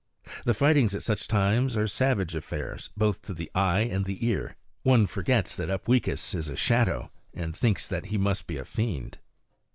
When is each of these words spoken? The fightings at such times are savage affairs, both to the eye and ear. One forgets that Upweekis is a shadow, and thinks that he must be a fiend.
The 0.45 0.55
fightings 0.55 0.95
at 0.95 1.03
such 1.03 1.27
times 1.27 1.77
are 1.77 1.85
savage 1.87 2.33
affairs, 2.33 2.89
both 2.97 3.21
to 3.21 3.35
the 3.35 3.51
eye 3.53 3.81
and 3.81 4.03
ear. 4.09 4.55
One 4.81 5.05
forgets 5.05 5.55
that 5.55 5.69
Upweekis 5.69 6.33
is 6.33 6.49
a 6.49 6.55
shadow, 6.55 7.11
and 7.35 7.55
thinks 7.55 7.87
that 7.87 8.07
he 8.07 8.17
must 8.17 8.47
be 8.47 8.57
a 8.57 8.65
fiend. 8.65 9.19